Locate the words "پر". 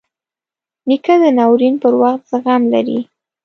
1.81-1.93